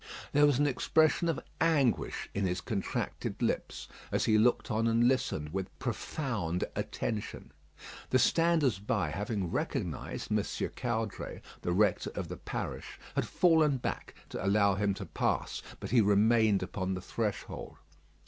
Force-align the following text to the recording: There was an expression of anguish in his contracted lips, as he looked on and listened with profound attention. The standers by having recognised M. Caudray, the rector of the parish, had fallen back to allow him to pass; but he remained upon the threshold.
There 0.31 0.47
was 0.47 0.57
an 0.57 0.65
expression 0.65 1.29
of 1.29 1.39
anguish 1.59 2.27
in 2.33 2.47
his 2.47 2.59
contracted 2.59 3.39
lips, 3.39 3.87
as 4.11 4.25
he 4.25 4.35
looked 4.35 4.71
on 4.71 4.87
and 4.87 5.07
listened 5.07 5.53
with 5.53 5.77
profound 5.77 6.63
attention. 6.75 7.51
The 8.09 8.17
standers 8.17 8.79
by 8.79 9.11
having 9.11 9.51
recognised 9.51 10.31
M. 10.31 10.43
Caudray, 10.75 11.39
the 11.61 11.71
rector 11.71 12.09
of 12.15 12.29
the 12.29 12.37
parish, 12.37 12.97
had 13.13 13.27
fallen 13.27 13.77
back 13.77 14.15
to 14.29 14.43
allow 14.43 14.73
him 14.73 14.95
to 14.95 15.05
pass; 15.05 15.61
but 15.79 15.91
he 15.91 16.01
remained 16.01 16.63
upon 16.63 16.95
the 16.95 17.01
threshold. 17.01 17.77